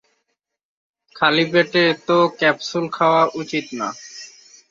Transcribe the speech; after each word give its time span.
খালি 1.15 1.45
পেটে 1.51 1.81
এত 1.93 2.09
ক্যাপসুল 2.39 2.85
খাওয়া 2.95 3.23
উচিৎ 3.39 3.65
না। 3.79 3.87